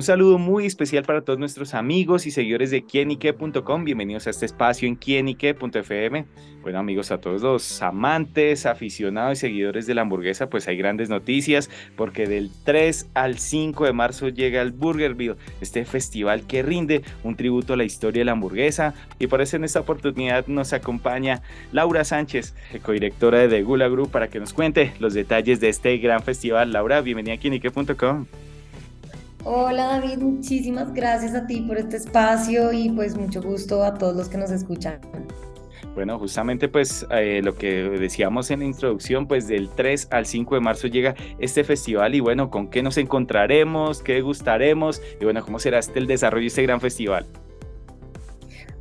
Un 0.00 0.04
saludo 0.06 0.38
muy 0.38 0.64
especial 0.64 1.04
para 1.04 1.20
todos 1.20 1.38
nuestros 1.38 1.74
amigos 1.74 2.24
y 2.24 2.30
seguidores 2.30 2.70
de 2.70 2.86
quienique.com. 2.86 3.84
Bienvenidos 3.84 4.26
a 4.26 4.30
este 4.30 4.46
espacio 4.46 4.88
en 4.88 4.96
quienique.fm. 4.96 6.24
Bueno 6.62 6.78
amigos, 6.78 7.10
a 7.10 7.20
todos 7.20 7.42
los 7.42 7.82
amantes, 7.82 8.64
aficionados 8.64 9.36
y 9.36 9.40
seguidores 9.42 9.86
de 9.86 9.94
la 9.94 10.00
hamburguesa, 10.00 10.48
pues 10.48 10.68
hay 10.68 10.78
grandes 10.78 11.10
noticias 11.10 11.68
porque 11.96 12.26
del 12.26 12.50
3 12.64 13.10
al 13.12 13.38
5 13.38 13.84
de 13.84 13.92
marzo 13.92 14.30
llega 14.30 14.62
el 14.62 14.72
Burgerville, 14.72 15.36
este 15.60 15.84
festival 15.84 16.46
que 16.46 16.62
rinde 16.62 17.02
un 17.22 17.36
tributo 17.36 17.74
a 17.74 17.76
la 17.76 17.84
historia 17.84 18.20
de 18.20 18.24
la 18.24 18.32
hamburguesa. 18.32 18.94
Y 19.18 19.26
por 19.26 19.42
eso 19.42 19.56
en 19.56 19.64
esta 19.64 19.80
oportunidad 19.80 20.46
nos 20.46 20.72
acompaña 20.72 21.42
Laura 21.72 22.04
Sánchez, 22.04 22.54
codirectora 22.82 23.40
de 23.40 23.48
The 23.48 23.62
Gula 23.64 23.88
Group, 23.88 24.10
para 24.10 24.28
que 24.28 24.40
nos 24.40 24.54
cuente 24.54 24.94
los 24.98 25.12
detalles 25.12 25.60
de 25.60 25.68
este 25.68 25.98
gran 25.98 26.22
festival. 26.22 26.72
Laura, 26.72 27.02
bienvenida 27.02 27.34
a 27.34 27.36
quienique.com. 27.36 28.24
Hola 29.44 29.98
David, 29.98 30.18
muchísimas 30.18 30.92
gracias 30.92 31.34
a 31.34 31.46
ti 31.46 31.62
por 31.62 31.78
este 31.78 31.96
espacio 31.96 32.72
y 32.72 32.90
pues 32.90 33.16
mucho 33.16 33.40
gusto 33.40 33.82
a 33.82 33.94
todos 33.94 34.14
los 34.14 34.28
que 34.28 34.36
nos 34.36 34.50
escuchan. 34.50 35.00
Bueno, 35.94 36.18
justamente 36.18 36.68
pues 36.68 37.06
eh, 37.10 37.40
lo 37.42 37.54
que 37.54 37.82
decíamos 37.82 38.50
en 38.50 38.60
la 38.60 38.66
introducción, 38.66 39.26
pues 39.26 39.48
del 39.48 39.70
3 39.70 40.08
al 40.10 40.26
5 40.26 40.54
de 40.56 40.60
marzo 40.60 40.88
llega 40.88 41.14
este 41.38 41.64
festival 41.64 42.14
y 42.14 42.20
bueno, 42.20 42.50
¿con 42.50 42.68
qué 42.68 42.82
nos 42.82 42.98
encontraremos? 42.98 44.02
¿Qué 44.02 44.20
gustaremos? 44.20 45.00
Y 45.20 45.24
bueno, 45.24 45.42
¿cómo 45.42 45.58
será 45.58 45.78
este 45.78 45.98
el 45.98 46.06
desarrollo 46.06 46.42
de 46.42 46.48
este 46.48 46.62
gran 46.62 46.80
festival? 46.80 47.26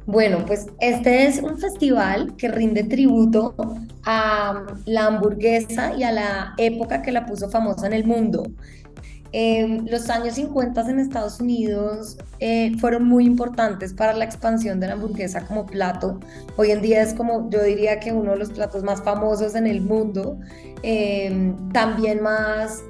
Bueno, 0.06 0.44
pues 0.46 0.68
este 0.80 1.28
es 1.28 1.42
un 1.42 1.58
festival 1.58 2.36
que 2.36 2.50
rinde 2.50 2.84
tributo 2.84 3.56
a 4.04 4.66
la 4.86 5.06
hamburguesa 5.06 5.96
y 5.96 6.04
a 6.04 6.12
la 6.12 6.54
época 6.58 7.02
que 7.02 7.12
la 7.12 7.26
puso 7.26 7.50
famosa 7.50 7.88
en 7.88 7.94
el 7.94 8.06
mundo. 8.06 8.44
Eh, 9.32 9.82
los 9.86 10.10
años 10.10 10.36
50 10.36 10.82
en 10.90 11.00
Estados 11.00 11.40
Unidos 11.40 12.18
eh, 12.40 12.72
fueron 12.80 13.06
muy 13.06 13.26
importantes 13.26 13.94
para 13.94 14.14
la 14.14 14.26
expansión 14.26 14.80
de 14.80 14.88
la 14.88 14.94
hamburguesa 14.94 15.46
como 15.46 15.66
plato. 15.66 16.20
Hoy 16.58 16.72
en 16.72 16.82
día 16.82 17.04
es 17.04 17.14
como, 17.14 17.50
yo 17.50 17.64
diría 17.64 18.00
que 18.00 18.12
uno 18.12 18.32
de 18.32 18.38
los 18.38 18.50
platos 18.50 18.84
más 18.84 19.04
famosos 19.04 19.56
en 19.56 19.68
el 19.68 19.82
mundo, 19.82 20.40
eh, 20.82 21.54
también 21.74 22.24
más 22.24 22.82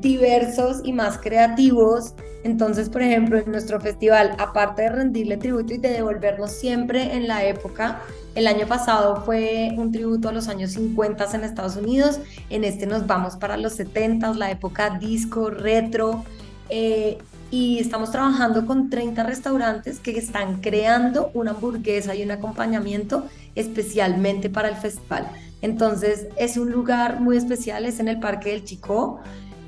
diversos 0.00 0.80
y 0.84 0.92
más 0.92 1.18
creativos. 1.18 2.14
Entonces, 2.44 2.88
por 2.88 3.02
ejemplo, 3.02 3.38
en 3.38 3.50
nuestro 3.50 3.80
festival, 3.80 4.36
aparte 4.38 4.82
de 4.82 4.90
rendirle 4.90 5.36
tributo 5.36 5.74
y 5.74 5.78
de 5.78 5.88
devolvernos 5.90 6.52
siempre 6.52 7.14
en 7.14 7.26
la 7.26 7.44
época, 7.44 8.02
el 8.36 8.46
año 8.46 8.66
pasado 8.66 9.22
fue 9.24 9.72
un 9.76 9.90
tributo 9.90 10.28
a 10.28 10.32
los 10.32 10.46
años 10.48 10.72
50 10.72 11.34
en 11.34 11.44
Estados 11.44 11.76
Unidos, 11.76 12.20
en 12.50 12.64
este 12.64 12.86
nos 12.86 13.06
vamos 13.06 13.36
para 13.36 13.56
los 13.56 13.72
70, 13.72 14.34
la 14.34 14.50
época 14.50 14.90
disco, 14.98 15.50
retro, 15.50 16.24
eh, 16.68 17.18
y 17.50 17.78
estamos 17.78 18.10
trabajando 18.10 18.66
con 18.66 18.90
30 18.90 19.22
restaurantes 19.22 20.00
que 20.00 20.18
están 20.18 20.60
creando 20.60 21.30
una 21.34 21.52
hamburguesa 21.52 22.14
y 22.14 22.22
un 22.22 22.30
acompañamiento 22.30 23.26
especialmente 23.54 24.50
para 24.50 24.68
el 24.68 24.76
festival. 24.76 25.28
Entonces 25.62 26.26
es 26.36 26.56
un 26.56 26.70
lugar 26.70 27.20
muy 27.20 27.36
especial, 27.36 27.86
es 27.86 28.00
en 28.00 28.08
el 28.08 28.18
Parque 28.18 28.50
del 28.50 28.64
Chico. 28.64 29.20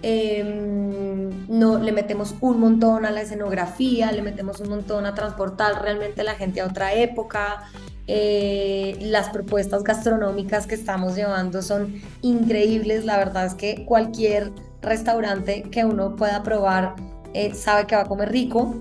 Em, 0.03 1.49
no, 1.49 1.79
le 1.79 1.93
metemos 1.93 2.35
un 2.41 2.61
montón 2.61 3.05
a 3.05 3.11
la 3.11 3.23
escenografía, 3.23 4.13
le 4.13 4.23
metemos 4.23 4.61
un 4.61 4.69
montón 4.69 5.07
a 5.07 5.15
transportar 5.15 5.83
realmente 5.83 6.23
la 6.23 6.35
gente 6.35 6.61
a 6.61 6.67
otra 6.67 6.95
época. 6.95 7.65
Eh, 8.07 8.97
las 9.01 9.29
propuestas 9.29 9.83
gastronómicas 9.83 10.67
que 10.67 10.75
estamos 10.75 11.15
llevando 11.15 11.63
son 11.63 12.01
increíbles. 12.23 13.05
La 13.05 13.19
verdad 13.19 13.47
es 13.47 13.55
que 13.55 13.85
cualquier 13.85 14.53
restaurante 14.83 15.63
que 15.63 15.85
uno 15.85 16.17
pueda 16.17 16.43
probar 16.43 16.95
eh, 17.39 17.55
sabe 17.55 17.87
que 17.87 17.95
va 17.95 18.03
a 18.03 18.07
comer 18.07 18.31
rico. 18.31 18.75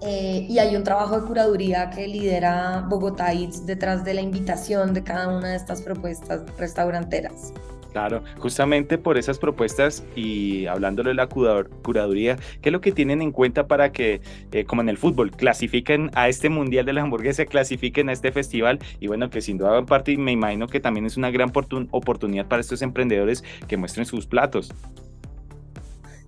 Eh, 0.00 0.46
y 0.48 0.58
hay 0.58 0.76
un 0.76 0.84
trabajo 0.84 1.20
de 1.20 1.26
curaduría 1.26 1.90
que 1.90 2.06
lidera 2.06 2.86
Bogotá 2.88 3.32
Eats 3.32 3.66
detrás 3.66 4.04
de 4.04 4.14
la 4.14 4.20
invitación 4.20 4.94
de 4.94 5.02
cada 5.02 5.28
una 5.28 5.48
de 5.48 5.56
estas 5.56 5.82
propuestas 5.82 6.42
restauranteras. 6.56 7.52
Claro, 7.92 8.22
justamente 8.38 8.98
por 8.98 9.16
esas 9.16 9.38
propuestas 9.38 10.04
y 10.14 10.66
hablándole 10.66 11.10
de 11.10 11.14
la 11.14 11.26
curaduría, 11.26 12.36
¿qué 12.60 12.68
es 12.68 12.72
lo 12.72 12.80
que 12.80 12.92
tienen 12.92 13.22
en 13.22 13.32
cuenta 13.32 13.66
para 13.66 13.90
que, 13.92 14.20
eh, 14.52 14.64
como 14.64 14.82
en 14.82 14.88
el 14.88 14.98
fútbol, 14.98 15.30
clasifiquen 15.30 16.10
a 16.14 16.28
este 16.28 16.48
Mundial 16.48 16.84
de 16.84 16.92
la 16.92 17.02
Hamburguesa, 17.02 17.46
clasifiquen 17.46 18.08
a 18.08 18.12
este 18.12 18.30
festival? 18.30 18.78
Y 19.00 19.06
bueno, 19.06 19.30
que 19.30 19.40
sin 19.40 19.56
duda 19.56 19.78
en 19.78 19.86
parte 19.86 20.16
me 20.16 20.32
imagino 20.32 20.68
que 20.68 20.80
también 20.80 21.06
es 21.06 21.16
una 21.16 21.30
gran 21.30 21.50
oportunidad 21.90 22.46
para 22.46 22.60
estos 22.60 22.82
emprendedores 22.82 23.42
que 23.66 23.76
muestren 23.76 24.04
sus 24.04 24.26
platos. 24.26 24.72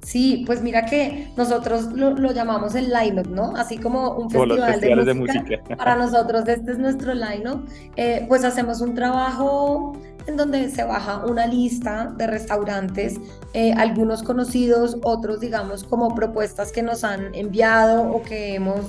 Sí, 0.02 0.44
pues 0.46 0.62
mira 0.62 0.86
que 0.86 1.30
nosotros 1.36 1.92
lo, 1.92 2.32
llamamos 2.32 2.74
el 2.74 2.90
line-up, 2.90 3.28
¿no? 3.28 3.54
Así 3.56 3.76
como 3.76 4.16
un 4.16 4.30
festival 4.30 4.80
de 5.04 5.14
música, 5.14 5.44
Para 5.76 5.94
nosotros 5.96 6.48
este 6.48 6.72
es 6.72 6.78
nuestro 6.78 7.12
line-up. 7.12 7.66
Eh, 7.96 8.24
pues 8.26 8.44
hacemos 8.44 8.80
un 8.80 8.94
trabajo 8.94 9.92
en 10.26 10.36
donde 10.36 10.70
se 10.70 10.84
baja 10.84 11.24
una 11.26 11.46
lista 11.46 12.12
de 12.16 12.26
restaurantes, 12.26 13.20
eh, 13.52 13.72
algunos 13.74 14.22
conocidos, 14.22 14.96
otros 15.02 15.40
digamos 15.40 15.84
como 15.84 16.14
propuestas 16.14 16.72
que 16.72 16.82
nos 16.82 17.04
han 17.04 17.34
enviado 17.34 18.02
o 18.10 18.22
que 18.22 18.54
hemos 18.54 18.86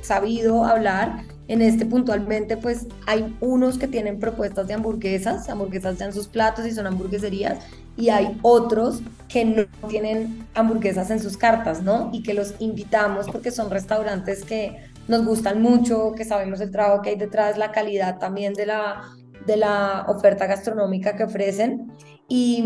sabido 0.00 0.64
hablar. 0.64 1.24
En 1.46 1.60
este 1.60 1.84
puntualmente 1.84 2.56
pues 2.56 2.86
hay 3.06 3.36
unos 3.40 3.76
que 3.76 3.86
tienen 3.86 4.18
propuestas 4.18 4.66
de 4.66 4.74
hamburguesas, 4.74 5.50
hamburguesas 5.50 5.98
ya 5.98 6.06
en 6.06 6.14
sus 6.14 6.26
platos 6.26 6.66
y 6.66 6.70
son 6.70 6.86
hamburgueserías 6.86 7.58
y 7.96 8.08
hay 8.08 8.38
otros 8.42 9.00
que 9.28 9.44
no 9.44 9.64
tienen 9.88 10.46
hamburguesas 10.54 11.10
en 11.10 11.20
sus 11.20 11.36
cartas, 11.36 11.82
¿no? 11.82 12.10
Y 12.12 12.22
que 12.22 12.34
los 12.34 12.54
invitamos 12.58 13.26
porque 13.30 13.50
son 13.50 13.70
restaurantes 13.70 14.44
que 14.44 14.76
nos 15.08 15.24
gustan 15.24 15.60
mucho, 15.60 16.12
que 16.16 16.24
sabemos 16.24 16.60
el 16.60 16.70
trabajo 16.70 17.02
que 17.02 17.10
hay 17.10 17.16
detrás, 17.16 17.58
la 17.58 17.72
calidad 17.72 18.18
también 18.18 18.54
de 18.54 18.66
la 18.66 19.02
de 19.46 19.56
la 19.58 20.06
oferta 20.08 20.46
gastronómica 20.46 21.16
que 21.16 21.24
ofrecen. 21.24 21.92
Y, 22.26 22.64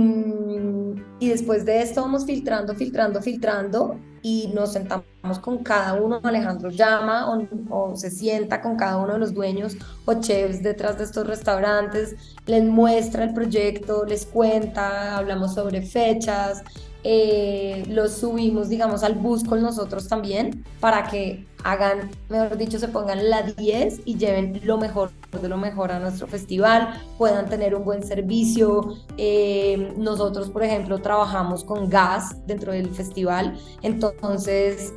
y, 1.19 1.29
después 1.29 1.65
de 1.65 1.83
esto 1.83 2.03
vamos 2.03 2.25
filtrando, 2.25 2.75
filtrando, 2.75 3.21
filtrando 3.21 3.99
y 4.23 4.51
nos 4.55 4.73
sentamos 4.73 5.39
con 5.41 5.59
cada 5.59 5.95
uno. 5.95 6.21
Alejandro 6.23 6.71
llama 6.71 7.27
o, 7.71 7.97
se 7.97 8.11
sienta 8.11 8.61
con 8.61 8.77
cada 8.77 8.99
uno 8.99 9.15
de 9.15 9.19
los 9.19 9.35
dueños 9.35 9.77
o 10.05 10.15
chefs 10.15 10.63
detrás 10.63 10.99
de 10.99 11.05
estos 11.05 11.27
restaurantes, 11.27 12.17
les 12.47 12.65
muestra 12.65 13.25
el 13.25 13.35
proyecto, 13.35 14.05
les 14.05 14.27
cuenta, 14.27 15.17
hablamos 15.17 15.55
sobre 15.55 15.83
fechas, 15.83 16.63
eh, 17.05 17.85
los 17.89 18.13
subimos, 18.13 18.69
digamos, 18.69 19.03
al 19.03 19.15
bus 19.15 19.45
con 19.45 19.63
nosotros 19.63 20.09
también 20.09 20.65
para 20.81 21.05
que 21.05 21.47
hagan, 21.63 22.11
mejor 22.29 22.57
dicho, 22.57 22.79
se 22.79 22.89
pongan 22.89 23.31
la 23.31 23.43
10 23.43 24.03
y 24.05 24.17
lleven 24.17 24.61
lo 24.65 24.79
mejor 24.79 25.11
de 25.41 25.49
lo 25.49 25.57
mejor 25.57 25.93
a 25.93 26.01
nuestro 26.01 26.27
festival, 26.27 27.01
puedan 27.17 27.49
tener 27.49 27.75
un 27.75 27.85
buen 27.85 28.03
servicio. 28.03 28.97
Eh, 29.17 29.93
nosotros, 29.97 30.51
por 30.51 30.65
ejemplo, 30.65 30.99
trabajamos 30.99 31.65
con 31.65 31.89
gas 31.89 32.37
dentro 32.47 32.73
del 32.73 32.91
festival, 32.91 33.59
entonces 33.83 34.93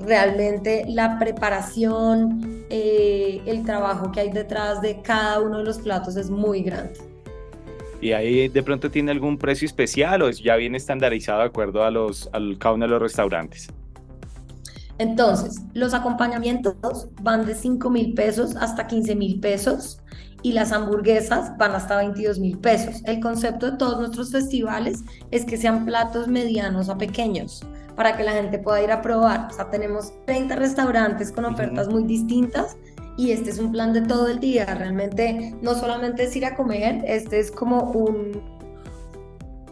realmente 0.00 0.84
la 0.88 1.18
preparación, 1.18 2.64
eh, 2.70 3.42
el 3.46 3.64
trabajo 3.64 4.10
que 4.10 4.20
hay 4.20 4.30
detrás 4.30 4.80
de 4.80 5.02
cada 5.02 5.40
uno 5.40 5.58
de 5.58 5.64
los 5.64 5.78
platos 5.78 6.16
es 6.16 6.30
muy 6.30 6.62
grande 6.62 7.11
y 8.02 8.12
ahí 8.12 8.48
de 8.48 8.62
pronto 8.64 8.90
tiene 8.90 9.12
algún 9.12 9.38
precio 9.38 9.64
especial 9.64 10.22
o 10.22 10.28
es 10.28 10.42
ya 10.42 10.56
bien 10.56 10.74
estandarizado 10.74 11.38
de 11.38 11.46
acuerdo 11.46 11.84
a 11.84 11.90
los, 11.90 12.28
al 12.32 12.58
cada 12.58 12.74
uno 12.74 12.84
de 12.84 12.90
los 12.90 13.00
restaurantes. 13.00 13.68
Entonces, 14.98 15.62
los 15.72 15.94
acompañamientos 15.94 17.08
van 17.22 17.46
de 17.46 17.54
5 17.54 17.88
mil 17.90 18.12
pesos 18.14 18.56
hasta 18.56 18.88
15 18.88 19.14
mil 19.14 19.40
pesos 19.40 20.00
y 20.42 20.52
las 20.52 20.72
hamburguesas 20.72 21.56
van 21.56 21.72
hasta 21.72 21.96
22 21.96 22.40
mil 22.40 22.58
pesos. 22.58 23.02
El 23.06 23.20
concepto 23.20 23.70
de 23.70 23.76
todos 23.78 23.98
nuestros 24.00 24.32
festivales 24.32 25.04
es 25.30 25.44
que 25.44 25.56
sean 25.56 25.84
platos 25.84 26.26
medianos 26.26 26.88
a 26.88 26.98
pequeños 26.98 27.64
para 27.94 28.16
que 28.16 28.24
la 28.24 28.32
gente 28.32 28.58
pueda 28.58 28.82
ir 28.82 28.90
a 28.90 29.00
probar. 29.00 29.48
O 29.50 29.54
sea, 29.54 29.70
tenemos 29.70 30.12
30 30.26 30.56
restaurantes 30.56 31.30
con 31.30 31.44
ofertas 31.44 31.88
muy 31.88 32.02
distintas 32.04 32.76
y 33.16 33.32
este 33.32 33.50
es 33.50 33.58
un 33.58 33.72
plan 33.72 33.92
de 33.92 34.02
todo 34.02 34.28
el 34.28 34.40
día. 34.40 34.66
Realmente 34.66 35.54
no 35.62 35.74
solamente 35.74 36.24
es 36.24 36.36
ir 36.36 36.44
a 36.44 36.54
comer, 36.54 37.02
este 37.06 37.40
es 37.40 37.50
como 37.50 37.90
un 37.92 38.52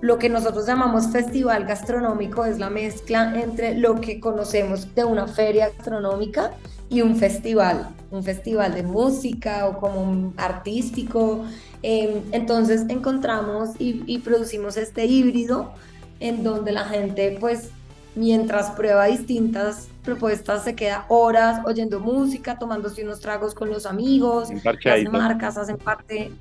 lo 0.00 0.18
que 0.18 0.30
nosotros 0.30 0.66
llamamos 0.66 1.08
festival 1.08 1.66
gastronómico 1.66 2.46
es 2.46 2.58
la 2.58 2.70
mezcla 2.70 3.38
entre 3.38 3.74
lo 3.74 4.00
que 4.00 4.18
conocemos 4.18 4.94
de 4.94 5.04
una 5.04 5.26
feria 5.26 5.68
gastronómica 5.68 6.52
y 6.88 7.02
un 7.02 7.16
festival, 7.16 7.88
un 8.10 8.24
festival 8.24 8.74
de 8.74 8.82
música 8.82 9.68
o 9.68 9.78
como 9.78 10.00
un 10.00 10.34
artístico. 10.38 11.44
Em, 11.82 12.22
entonces 12.32 12.84
encontramos 12.88 13.70
y, 13.78 14.02
y 14.06 14.18
producimos 14.20 14.78
este 14.78 15.04
híbrido 15.04 15.72
en 16.18 16.42
donde 16.44 16.72
la 16.72 16.86
gente 16.86 17.36
pues 17.38 17.70
mientras 18.14 18.70
prueba 18.72 19.06
distintas 19.06 19.88
propuestas 20.04 20.64
se 20.64 20.74
queda 20.74 21.06
horas 21.08 21.60
oyendo 21.64 22.00
música, 22.00 22.58
tomándose 22.58 23.04
unos 23.04 23.20
tragos 23.20 23.54
con 23.54 23.70
los 23.70 23.86
amigos, 23.86 24.48
las 24.64 25.12
marcas 25.12 25.56
hacen 25.56 25.78
parte 25.78 26.32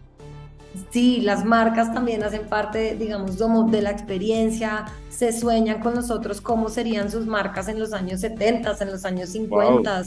Sí, 0.92 1.22
las 1.22 1.46
marcas 1.46 1.94
también 1.94 2.24
hacen 2.24 2.48
parte, 2.48 2.96
digamos, 2.96 3.38
de 3.72 3.82
la 3.82 3.92
experiencia, 3.92 4.86
se 5.10 5.32
sueñan 5.32 5.82
con 5.82 5.96
nosotros 5.96 6.42
cómo 6.42 6.70
serían 6.70 7.12
sus 7.12 7.26
marcas 7.26 7.68
en 7.68 7.80
los 7.80 7.92
años 7.94 8.22
70, 8.22 8.76
en 8.80 8.92
los 8.92 9.06
años 9.06 9.30
50. 9.30 10.04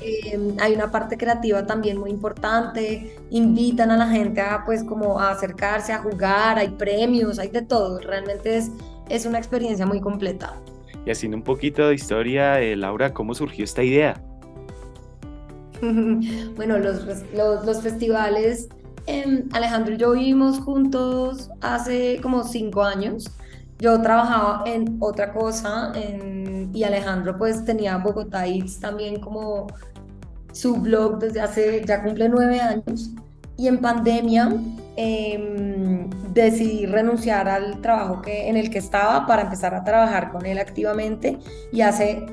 Em, 0.00 0.56
hay 0.60 0.74
una 0.74 0.90
parte 0.90 1.16
creativa 1.16 1.66
también 1.66 1.98
muy 1.98 2.10
importante, 2.10 3.16
invitan 3.30 3.90
a 3.90 3.96
la 3.96 4.08
gente 4.08 4.40
a 4.40 4.64
pues 4.64 4.82
como 4.82 5.20
a 5.20 5.30
acercarse, 5.30 5.92
a 5.92 5.98
jugar, 5.98 6.58
hay 6.58 6.68
premios, 6.68 7.38
hay 7.38 7.48
de 7.48 7.62
todo, 7.62 8.00
realmente 8.00 8.56
es, 8.56 8.70
es 9.08 9.26
una 9.26 9.38
experiencia 9.38 9.86
muy 9.86 10.00
completa. 10.00 10.54
Y 11.06 11.10
haciendo 11.10 11.36
un 11.36 11.42
poquito 11.42 11.88
de 11.88 11.94
historia, 11.94 12.60
eh, 12.60 12.76
Laura, 12.76 13.12
¿cómo 13.12 13.34
surgió 13.34 13.64
esta 13.64 13.82
idea? 13.82 14.20
bueno, 16.56 16.78
los, 16.78 17.04
los, 17.34 17.82
festivales 17.82 18.68
Em, 19.06 19.48
Alejandro 19.52 19.94
y 19.94 19.96
yo 19.98 20.12
vivimos 20.12 20.58
juntos 20.60 21.50
hace 21.60 22.20
como 22.22 22.42
cinco 22.44 22.82
años. 22.82 23.30
Yo 23.78 24.00
trabajaba 24.00 24.62
en 24.66 24.96
otra 25.00 25.32
cosa 25.32 25.92
y 26.72 26.84
Alejandro 26.84 27.36
pues 27.36 27.64
tenía 27.64 27.98
Bogotá 27.98 28.44
también 28.80 29.20
como 29.20 29.66
su 30.52 30.76
blog 30.76 31.18
desde 31.18 31.40
hace, 31.40 31.84
ya 31.84 32.02
cumple 32.02 32.28
nueve 32.28 32.60
años. 32.60 33.10
Y 33.56 33.68
en 33.68 33.78
pandemia 33.78 34.52
em, 34.96 36.10
decidí 36.32 36.86
renunciar 36.86 37.48
al 37.48 37.80
trabajo 37.80 38.20
que, 38.20 38.48
en 38.48 38.56
el 38.56 38.70
que 38.70 38.78
estaba 38.78 39.26
para 39.26 39.42
empezar 39.42 39.74
a 39.74 39.84
trabajar 39.84 40.32
con 40.32 40.44
él 40.44 40.58
activamente. 40.58 41.38
Y 41.72 41.82
hace 41.82 42.26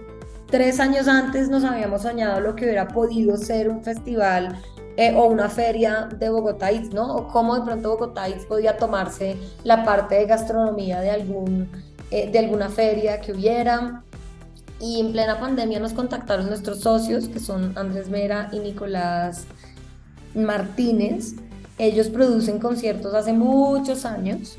tres 0.48 0.80
años 0.80 1.08
antes 1.08 1.50
nos 1.50 1.64
habíamos 1.64 2.02
soñado 2.02 2.40
lo 2.40 2.56
que 2.56 2.66
hubiera 2.66 2.88
podido 2.88 3.38
ser 3.38 3.70
un 3.70 3.84
festival 3.84 4.60
eh, 4.98 5.14
o 5.16 5.26
una 5.28 5.48
feria 5.48 6.10
de 6.18 6.30
Bogotá, 6.30 6.70
¿no? 6.94 7.16
O 7.16 7.28
cómo 7.28 7.56
de 7.56 7.62
pronto 7.62 7.90
Bogotá 7.90 8.26
podía 8.48 8.78
tomarse 8.78 9.38
la 9.64 9.84
parte 9.84 10.16
de 10.16 10.26
gastronomía 10.26 11.00
de, 11.00 11.12
algún, 11.12 11.70
eh, 12.12 12.30
de 12.30 12.40
alguna 12.40 12.70
feria 12.70 13.22
que 13.22 13.32
hubiera. 13.32 14.04
Y 14.80 15.00
en 15.00 15.12
plena 15.12 15.40
pandemia 15.40 15.80
nos 15.80 15.94
contactaron 15.94 16.48
nuestros 16.48 16.80
socios, 16.80 17.28
que 17.28 17.40
son 17.40 17.78
Andrés 17.78 18.10
Mera 18.10 18.50
y 18.52 18.60
Nicolás 18.60 19.46
Martínez. 20.36 21.36
Ellos 21.78 22.10
producen 22.10 22.60
conciertos 22.60 23.14
hace 23.14 23.34
muchos 23.34 24.06
años 24.06 24.58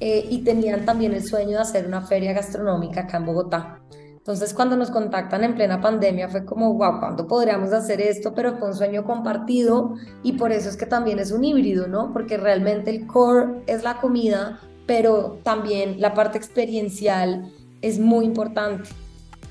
eh, 0.00 0.26
y 0.28 0.38
tenían 0.38 0.84
también 0.84 1.12
el 1.12 1.22
sueño 1.22 1.52
de 1.52 1.58
hacer 1.58 1.86
una 1.86 2.02
feria 2.02 2.32
gastronómica 2.32 3.02
acá 3.02 3.18
en 3.18 3.26
Bogotá. 3.26 3.80
Entonces, 4.16 4.52
cuando 4.52 4.76
nos 4.76 4.90
contactan 4.90 5.44
en 5.44 5.54
plena 5.54 5.80
pandemia, 5.80 6.28
fue 6.28 6.44
como, 6.44 6.74
wow, 6.74 7.00
¿cuándo 7.00 7.26
podríamos 7.26 7.72
hacer 7.72 8.00
esto? 8.00 8.34
Pero 8.34 8.56
fue 8.58 8.68
un 8.68 8.74
sueño 8.74 9.04
compartido 9.04 9.94
y 10.22 10.32
por 10.32 10.52
eso 10.52 10.68
es 10.68 10.76
que 10.76 10.86
también 10.86 11.18
es 11.18 11.32
un 11.32 11.42
híbrido, 11.42 11.86
¿no? 11.86 12.12
Porque 12.12 12.36
realmente 12.36 12.90
el 12.90 13.06
core 13.06 13.62
es 13.66 13.82
la 13.82 13.98
comida, 13.98 14.60
pero 14.86 15.38
también 15.42 16.00
la 16.00 16.14
parte 16.14 16.36
experiencial 16.36 17.50
es 17.80 17.98
muy 17.98 18.26
importante 18.26 18.90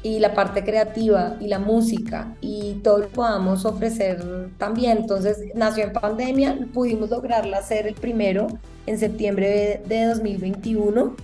y 0.02 0.20
la 0.20 0.34
parte 0.34 0.64
creativa 0.64 1.36
y 1.40 1.48
la 1.48 1.60
música 1.60 2.36
y 2.42 2.76
todo 2.84 3.00
lo 3.00 3.08
que 3.08 3.16
podamos 3.16 3.66
ofrecer 3.66 4.50
también. 4.58 4.98
Entonces 5.00 5.38
nació 5.56 5.86
en 5.86 5.94
pandemia, 5.94 6.58
pudimos 6.74 7.10
lograrla 7.10 7.58
hacer 7.58 7.88
el 7.88 7.96
primero 7.96 8.48
en 8.86 8.98
septiembre 8.98 9.82
de 9.86 10.06
2021 10.06 11.16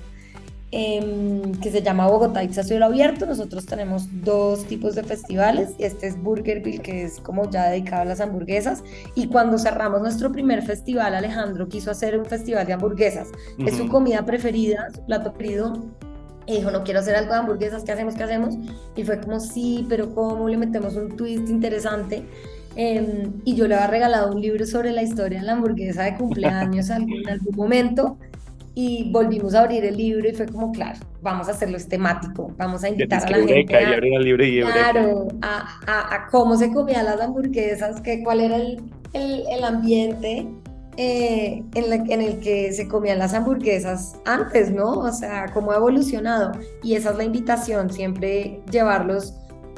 Em, 0.78 1.54
que 1.62 1.72
se 1.72 1.82
llama 1.82 2.06
Bogotá 2.08 2.44
y 2.44 2.52
Cielo 2.52 2.88
Abierto. 2.88 3.26
Nosotros 3.26 3.66
tenemos 3.66 4.08
dos 4.26 4.66
tipos 4.66 4.94
de 4.94 5.04
festivales. 5.04 5.70
Este 5.80 6.08
es 6.08 6.22
Burgerville, 6.22 6.82
que 6.82 7.04
es 7.04 7.22
como 7.22 7.50
ya 7.50 7.70
dedicado 7.70 8.02
a 8.02 8.06
las 8.06 8.20
hamburguesas. 8.20 8.84
Y 9.16 9.28
cuando 9.28 9.58
cerramos 9.58 10.02
nuestro 10.02 10.34
primer 10.34 10.64
festival, 10.64 11.16
Alejandro 11.16 11.70
quiso 11.70 11.92
hacer 11.92 12.20
un 12.20 12.26
festival 12.26 12.68
de 12.68 12.74
hamburguesas. 12.74 13.30
Es 13.58 13.78
su 13.78 13.88
comida 13.88 14.26
preferida, 14.26 14.90
su 14.94 15.06
plato 15.06 15.32
preferido. 15.32 15.82
Y 16.48 16.58
dijo, 16.58 16.72
no 16.72 16.84
quiero 16.84 17.00
hacer 17.00 17.16
algo 17.16 17.32
de 17.34 17.40
hamburguesas, 17.40 17.84
¿qué 17.84 17.92
hacemos? 17.92 18.16
¿Qué 18.16 18.24
hacemos? 18.24 18.56
Y 18.96 19.04
fue 19.04 19.20
como, 19.20 19.40
sí, 19.40 19.86
pero 19.90 20.14
¿cómo 20.14 20.48
le 20.48 20.58
metemos 20.58 20.96
un 20.96 21.16
twist 21.16 21.50
interesante? 21.50 22.24
Em, 22.76 23.32
y 23.46 23.56
yo 23.56 23.68
le 23.68 23.76
había 23.76 23.88
regalado 23.88 24.34
un 24.34 24.42
libro 24.42 24.66
sobre 24.66 24.92
la 24.92 25.02
historia 25.02 25.40
de 25.40 25.46
la 25.46 25.54
hamburguesa 25.54 26.04
de 26.04 26.16
cumpleaños 26.16 26.90
en 26.90 27.08
algún 27.30 27.56
momento 27.56 28.18
y 28.76 29.10
volvimos 29.12 29.56
a 29.56 29.62
abrir 29.62 29.86
el 29.86 29.96
libro 29.96 30.28
y 30.28 30.34
fue 30.34 30.46
como, 30.48 30.74
claro, 30.74 31.00
vamos 31.22 31.48
a 31.48 31.52
hacerlo 31.52 31.78
temático, 31.88 32.54
vamos 32.58 32.84
a 32.84 32.90
invitar 32.90 33.26
a 33.26 33.30
la 33.30 33.48
gente 33.48 33.76
a, 33.76 34.02
claro, 34.72 35.28
a, 35.42 35.80
a, 35.88 36.16
a, 36.16 36.28
cómo 36.28 36.58
se 36.58 36.72
comían 36.74 37.06
las 37.06 37.22
hamburguesas, 37.22 38.02
que, 38.02 38.22
cuál 38.22 38.42
era 38.42 38.58
el, 38.58 38.82
el, 39.14 39.44
el 39.50 39.64
ambiente 39.64 40.46
eh, 40.98 41.64
en, 41.74 42.12
en, 42.12 42.22
el 42.22 42.40
que 42.40 42.72
se 42.74 42.88
comían 42.88 43.20
las 43.20 43.34
hamburguesas 43.34 44.16
antes, 44.26 44.72
¿no? 44.72 45.00
O 45.00 45.12
sea, 45.12 45.52
cómo 45.54 45.72
ha 45.72 45.76
evolucionado. 45.76 46.54
Y 46.84 46.96
esa 46.96 47.12
es 47.12 47.18
la 47.18 47.24
invitación, 47.24 47.92
siempre 47.92 48.62
llevarlos 48.72 49.34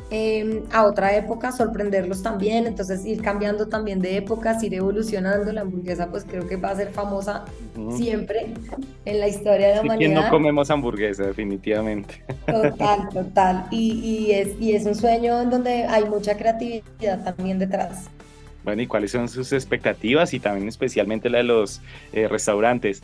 Em, 0.10 0.64
a 0.72 0.86
otra 0.86 1.18
época, 1.18 1.52
sorprenderlos 1.52 2.24
también, 2.24 2.66
entonces 2.66 3.06
ir 3.06 3.22
cambiando 3.22 3.68
también 3.68 4.00
de 4.00 4.16
épocas, 4.16 4.64
ir 4.64 4.74
evolucionando. 4.74 5.52
La 5.52 5.62
hamburguesa 5.62 6.10
pues 6.10 6.24
creo 6.24 6.48
que 6.48 6.56
va 6.56 6.70
a 6.70 6.76
ser 6.78 6.94
famosa 6.94 7.44
siempre 7.92 8.54
en 9.04 9.20
la 9.20 9.28
historia 9.28 9.68
de 9.68 9.76
la 9.76 9.82
humanidad. 9.82 10.24
no 10.24 10.30
comemos 10.30 10.72
hamburguesa, 10.72 11.24
definitivamente. 11.24 12.24
Total, 12.46 13.10
total. 13.14 13.68
Y, 13.70 14.00
y, 14.00 14.32
es, 14.32 14.62
y 14.62 14.74
es 14.76 14.86
un 14.86 14.96
sueño 14.96 15.42
en 15.42 15.50
donde 15.50 15.84
hay 15.84 16.06
mucha 16.06 16.38
creatividad 16.38 17.26
también 17.26 17.60
detrás. 17.60 18.10
Bueno, 18.68 18.82
¿y 18.82 18.88
cuáles 18.88 19.12
son 19.12 19.30
sus 19.30 19.54
expectativas 19.54 20.34
y 20.34 20.40
también 20.40 20.68
especialmente 20.68 21.30
la 21.30 21.38
de 21.38 21.46
los 21.46 21.82
eh, 22.12 22.28
restaurantes? 22.28 23.02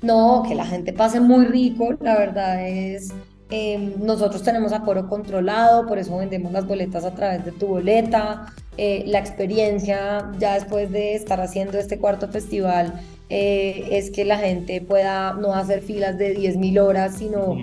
No, 0.00 0.44
que 0.46 0.54
la 0.54 0.64
gente 0.64 0.92
pase 0.92 1.18
muy 1.18 1.46
rico, 1.46 1.92
la 2.00 2.16
verdad 2.16 2.66
es 2.68 3.12
Em, 3.48 3.92
nosotros 4.04 4.42
tenemos 4.42 4.72
aforo 4.72 5.08
controlado, 5.08 5.86
por 5.86 5.98
eso 5.98 6.16
vendemos 6.16 6.50
las 6.50 6.66
boletas 6.66 7.04
a 7.04 7.14
través 7.14 7.44
de 7.44 7.52
tu 7.52 7.68
boleta. 7.68 8.46
Eh, 8.76 9.04
la 9.06 9.20
experiencia 9.20 10.32
ya 10.38 10.54
después 10.54 10.90
de 10.90 11.14
estar 11.14 11.40
haciendo 11.40 11.78
este 11.78 11.98
cuarto 11.98 12.28
festival 12.28 13.00
eh, 13.30 13.88
es 13.92 14.10
que 14.10 14.24
la 14.24 14.38
gente 14.38 14.80
pueda 14.80 15.34
no 15.34 15.54
hacer 15.54 15.80
filas 15.80 16.18
de 16.18 16.36
10.000 16.36 16.80
horas, 16.80 17.16
sino 17.16 17.56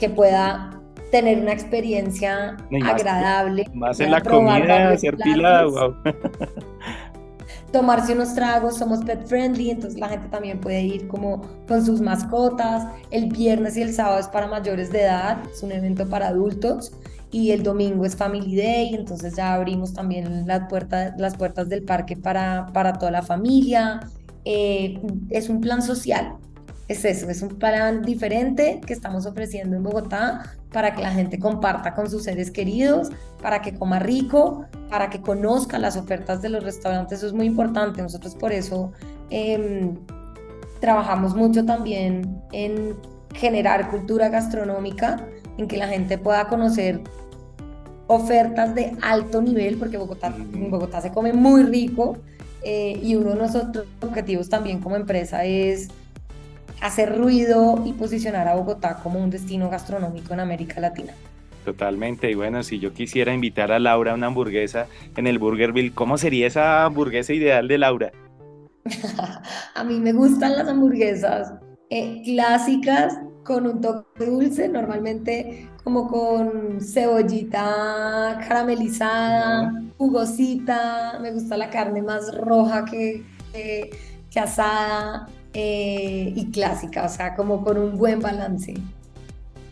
que 0.00 0.10
pueda 0.10 0.73
tener 1.10 1.38
una 1.38 1.52
experiencia 1.52 2.56
agradable. 2.84 3.66
Más 3.72 4.00
en 4.00 4.10
la 4.10 4.20
comida, 4.20 4.90
hacer 4.90 5.16
fila, 5.22 5.64
wow. 5.64 5.94
tomarse 7.74 8.12
unos 8.12 8.34
tragos, 8.36 8.76
somos 8.78 9.04
pet 9.04 9.26
friendly, 9.26 9.70
entonces 9.70 9.98
la 9.98 10.08
gente 10.08 10.28
también 10.28 10.60
puede 10.60 10.80
ir 10.82 11.08
como 11.08 11.42
con 11.66 11.84
sus 11.84 12.00
mascotas. 12.00 12.86
El 13.10 13.26
viernes 13.30 13.76
y 13.76 13.82
el 13.82 13.92
sábado 13.92 14.20
es 14.20 14.28
para 14.28 14.46
mayores 14.46 14.92
de 14.92 15.02
edad, 15.02 15.38
es 15.52 15.60
un 15.62 15.72
evento 15.72 16.08
para 16.08 16.28
adultos. 16.28 16.92
Y 17.32 17.50
el 17.50 17.64
domingo 17.64 18.06
es 18.06 18.14
Family 18.14 18.54
Day, 18.54 18.94
entonces 18.94 19.34
ya 19.34 19.54
abrimos 19.54 19.92
también 19.92 20.46
las 20.46 20.68
puertas, 20.68 21.14
las 21.18 21.36
puertas 21.36 21.68
del 21.68 21.82
parque 21.82 22.16
para, 22.16 22.66
para 22.72 22.92
toda 22.92 23.10
la 23.10 23.22
familia. 23.22 24.08
Eh, 24.44 25.00
es 25.30 25.48
un 25.48 25.60
plan 25.60 25.82
social, 25.82 26.36
es 26.86 27.04
eso, 27.04 27.28
es 27.28 27.42
un 27.42 27.58
plan 27.58 28.02
diferente 28.02 28.80
que 28.86 28.92
estamos 28.92 29.26
ofreciendo 29.26 29.74
en 29.74 29.82
Bogotá 29.82 30.54
para 30.74 30.92
que 30.92 31.02
la 31.02 31.12
gente 31.12 31.38
comparta 31.38 31.94
con 31.94 32.10
sus 32.10 32.24
seres 32.24 32.50
queridos, 32.50 33.10
para 33.40 33.62
que 33.62 33.74
coma 33.74 34.00
rico, 34.00 34.66
para 34.90 35.08
que 35.08 35.22
conozca 35.22 35.78
las 35.78 35.96
ofertas 35.96 36.42
de 36.42 36.48
los 36.48 36.64
restaurantes. 36.64 37.18
Eso 37.18 37.28
es 37.28 37.32
muy 37.32 37.46
importante. 37.46 38.02
Nosotros 38.02 38.34
por 38.34 38.52
eso 38.52 38.90
em, 39.30 39.94
trabajamos 40.80 41.36
mucho 41.36 41.64
también 41.64 42.42
en 42.50 42.96
generar 43.34 43.88
cultura 43.88 44.28
gastronómica, 44.30 45.24
en 45.58 45.68
que 45.68 45.76
la 45.76 45.86
gente 45.86 46.18
pueda 46.18 46.48
conocer 46.48 47.00
ofertas 48.08 48.74
de 48.74 48.96
alto 49.00 49.40
nivel, 49.40 49.76
porque 49.76 49.96
Bogotá, 49.96 50.34
en 50.36 50.72
Bogotá 50.72 51.00
se 51.00 51.12
come 51.12 51.32
muy 51.32 51.62
rico 51.62 52.18
eh, 52.64 52.98
y 53.00 53.14
uno 53.14 53.30
de 53.30 53.36
nuestros 53.36 53.86
objetivos 54.02 54.48
también 54.48 54.80
como 54.80 54.96
empresa 54.96 55.44
es 55.44 55.88
hacer 56.84 57.16
ruido 57.16 57.82
y 57.86 57.94
posicionar 57.94 58.46
a 58.46 58.54
Bogotá 58.54 59.00
como 59.02 59.18
un 59.18 59.30
destino 59.30 59.70
gastronómico 59.70 60.34
en 60.34 60.40
América 60.40 60.80
Latina. 60.82 61.14
Totalmente, 61.64 62.30
y 62.30 62.34
bueno, 62.34 62.62
si 62.62 62.78
yo 62.78 62.92
quisiera 62.92 63.32
invitar 63.32 63.72
a 63.72 63.78
Laura 63.78 64.12
a 64.12 64.14
una 64.14 64.26
hamburguesa 64.26 64.86
en 65.16 65.26
el 65.26 65.38
Burgerville, 65.38 65.94
¿cómo 65.94 66.18
sería 66.18 66.46
esa 66.46 66.84
hamburguesa 66.84 67.32
ideal 67.32 67.68
de 67.68 67.78
Laura? 67.78 68.12
a 69.74 69.82
mí 69.82 69.98
me 69.98 70.12
gustan 70.12 70.58
las 70.58 70.68
hamburguesas 70.68 71.54
eh, 71.88 72.20
clásicas 72.22 73.18
con 73.44 73.66
un 73.66 73.80
toque 73.80 74.26
dulce, 74.26 74.68
normalmente 74.68 75.70
como 75.84 76.06
con 76.08 76.82
cebollita 76.82 78.38
caramelizada, 78.46 79.72
jugosita, 79.96 81.18
me 81.22 81.32
gusta 81.32 81.56
la 81.56 81.70
carne 81.70 82.02
más 82.02 82.34
roja 82.36 82.84
que, 82.84 83.22
que 83.54 83.90
asada, 84.40 85.28
eh, 85.52 86.32
y 86.34 86.50
clásica, 86.50 87.04
o 87.04 87.08
sea, 87.08 87.36
como 87.36 87.62
con 87.62 87.78
un 87.78 87.96
buen 87.96 88.20
balance. 88.20 88.74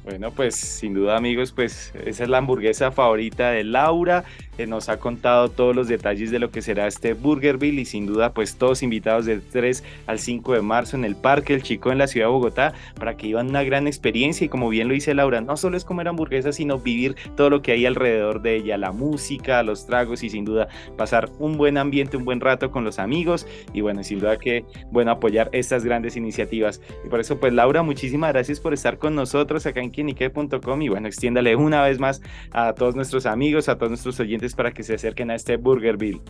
Bueno, 0.05 0.33
pues 0.33 0.57
sin 0.57 0.95
duda 0.95 1.17
amigos, 1.17 1.53
pues 1.53 1.93
esa 2.05 2.25
es 2.25 2.29
la 2.29 2.39
hamburguesa 2.39 2.91
favorita 2.91 3.53
de 3.53 3.63
Laura, 3.63 4.25
que 4.57 4.67
nos 4.67 4.89
ha 4.89 4.99
contado 4.99 5.49
todos 5.49 5.77
los 5.77 5.87
detalles 5.87 6.33
de 6.33 6.41
lo 6.41 6.51
que 6.51 6.61
será 6.61 6.89
este 6.89 7.15
Burgerville 7.15 7.81
y 7.81 7.85
sin 7.85 8.07
duda 8.07 8.33
pues 8.35 8.57
todos 8.57 8.83
invitados 8.83 9.27
del 9.27 9.43
3 9.43 9.85
al 10.09 10.19
5 10.19 10.55
de 10.55 10.63
marzo 10.63 10.97
en 10.97 11.05
el 11.05 11.15
Parque 11.15 11.55
El 11.55 11.63
Chico 11.63 11.93
en 11.93 11.99
la 11.99 12.09
ciudad 12.09 12.27
de 12.27 12.33
Bogotá 12.33 12.73
para 12.99 13.17
que 13.17 13.29
vivan 13.29 13.51
una 13.51 13.63
gran 13.63 13.87
experiencia 13.87 14.45
y 14.45 14.49
como 14.49 14.69
bien 14.69 14.89
lo 14.89 14.95
dice 14.95 15.15
Laura, 15.15 15.41
no 15.41 15.57
solo 15.57 15.77
es 15.77 15.85
comer 15.85 16.09
hamburguesas, 16.09 16.57
sino 16.57 16.81
vivir 16.81 17.15
todo 17.37 17.49
lo 17.49 17.63
que 17.63 17.71
hay 17.71 17.87
alrededor 17.87 18.43
de 18.43 18.57
ella, 18.57 18.79
la 18.79 18.91
música, 18.91 19.63
los 19.63 19.87
tragos 19.87 20.25
y 20.25 20.31
sin 20.31 20.45
duda 20.45 20.67
pasar 20.99 21.31
un 21.39 21.57
buen 21.57 21.79
ambiente, 21.79 22.17
un 22.17 22.25
buen 22.25 22.41
rato 22.41 22.73
con 22.73 22.83
los 22.83 22.99
amigos 22.99 23.47
y 23.73 23.83
bueno, 23.83 24.03
sin 24.03 24.19
duda 24.19 24.37
que 24.37 24.65
bueno 24.91 25.13
apoyar 25.13 25.49
estas 25.53 25.85
grandes 25.85 26.17
iniciativas. 26.17 26.81
Y 27.07 27.09
por 27.09 27.21
eso 27.21 27.39
pues 27.39 27.53
Laura, 27.53 27.85
muchísimas 27.85 28.33
gracias 28.33 28.59
por 28.59 28.75
estar 28.75 28.99
con 28.99 29.15
nosotros 29.15 29.65
acá 29.65 29.81
en 29.81 29.92
quienique.com 29.93 30.83
y 30.83 30.89
bueno, 30.89 31.07
extiéndale 31.07 31.55
una 31.57 31.83
vez 31.83 31.99
más 31.99 32.21
a 32.53 32.75
todos 32.75 32.97
nuestros 32.97 33.27
amigos, 33.27 33.69
a 33.69 33.77
todos 33.77 33.91
nuestros 33.91 34.19
oyentes 34.21 34.55
para 34.55 34.73
que 34.73 34.83
se 34.83 34.95
acerquen 34.95 35.31
a 35.31 35.35
este 35.35 35.57
Burgerville. 35.57 36.21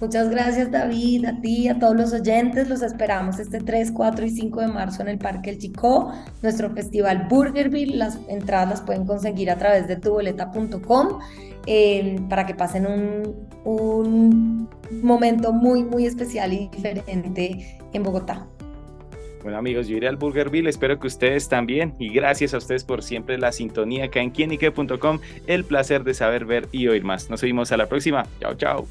Muchas 0.00 0.30
gracias 0.30 0.70
David, 0.70 1.26
a 1.26 1.40
ti, 1.42 1.68
a 1.68 1.78
todos 1.78 1.94
los 1.94 2.12
oyentes. 2.14 2.68
Los 2.68 2.80
esperamos 2.80 3.38
este 3.38 3.58
3, 3.58 3.92
4 3.92 4.24
y 4.24 4.30
5 4.30 4.60
de 4.60 4.66
marzo 4.68 5.02
en 5.02 5.08
el 5.08 5.18
Parque 5.18 5.50
El 5.50 5.58
Chico, 5.58 6.10
nuestro 6.42 6.70
festival 6.70 7.26
Burgerville. 7.28 7.96
Las 7.96 8.18
entradas 8.28 8.70
las 8.70 8.80
pueden 8.80 9.04
conseguir 9.04 9.50
a 9.50 9.58
través 9.58 9.88
de 9.88 9.96
tuboleta.com 9.96 11.18
eh, 11.66 12.18
para 12.30 12.46
que 12.46 12.54
pasen 12.54 12.86
un, 12.86 13.46
un 13.64 14.70
momento 15.02 15.52
muy, 15.52 15.84
muy 15.84 16.06
especial 16.06 16.54
y 16.54 16.68
diferente 16.68 17.78
en 17.92 18.02
Bogotá. 18.02 18.46
Bueno 19.42 19.58
amigos, 19.58 19.88
yo 19.88 19.96
iré 19.96 20.08
al 20.08 20.16
Burgerville, 20.16 20.68
espero 20.68 20.98
que 20.98 21.06
ustedes 21.06 21.48
también 21.48 21.94
y 21.98 22.10
gracias 22.10 22.52
a 22.54 22.58
ustedes 22.58 22.84
por 22.84 23.02
siempre 23.02 23.38
la 23.38 23.52
sintonía 23.52 24.06
acá 24.06 24.20
en 24.20 24.30
quienique.com, 24.30 25.18
el 25.46 25.64
placer 25.64 26.04
de 26.04 26.14
saber, 26.14 26.44
ver 26.44 26.68
y 26.72 26.88
oír 26.88 27.04
más. 27.04 27.30
Nos 27.30 27.40
vemos 27.40 27.72
a 27.72 27.76
la 27.76 27.86
próxima. 27.86 28.26
Chao, 28.40 28.54
chao. 28.54 28.86